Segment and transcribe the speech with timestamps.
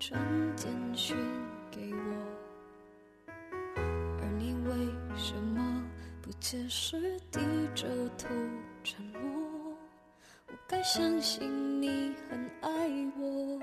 [0.00, 0.18] 传
[0.56, 1.14] 简讯
[1.70, 3.36] 给我，
[3.76, 4.74] 而你为
[5.14, 5.84] 什么
[6.22, 7.38] 不解释低
[7.74, 7.86] 着
[8.16, 8.26] 头
[8.82, 9.76] 沉默？
[10.46, 12.70] 我该相信你很爱
[13.18, 13.60] 我，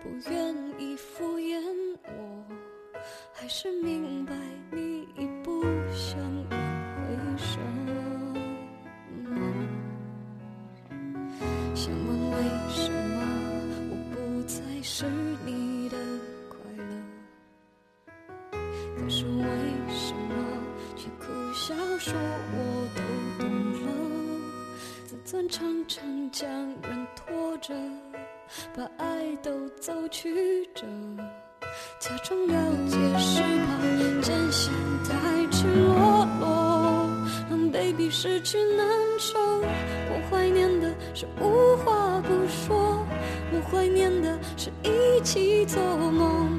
[0.00, 1.60] 不愿意敷衍
[2.04, 2.44] 我，
[3.32, 4.32] 还是明白
[4.70, 6.16] 你已不想
[6.50, 6.56] 挽
[7.02, 7.02] 回
[7.36, 7.58] 什
[9.24, 9.32] 么？
[11.74, 12.36] 想问为
[12.70, 13.16] 什么
[13.90, 15.04] 我不再是
[15.44, 15.63] 你
[22.04, 22.12] 说
[22.52, 22.58] 我
[22.94, 23.00] 都
[23.42, 23.48] 懂
[23.80, 23.88] 了？
[25.06, 26.46] 自尊常常将
[26.82, 27.72] 人拖着，
[28.76, 30.84] 把爱都走曲折，
[31.98, 32.54] 假装了
[32.86, 34.70] 解是怕真相
[35.02, 37.08] 太赤裸裸，
[37.48, 38.86] 让 baby 失去难
[39.18, 39.38] 受。
[39.40, 43.02] 我怀念的是无话不说，
[43.50, 46.58] 我怀念的是一起做梦，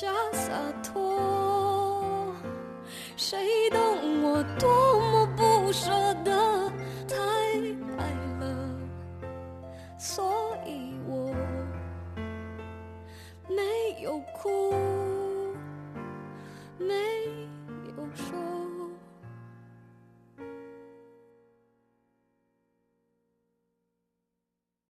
[0.00, 0.50] 假洒
[0.82, 2.34] 脱。
[3.16, 3.38] 谁
[3.70, 3.78] 懂
[4.24, 5.92] 我多么不舍
[6.24, 6.33] 得，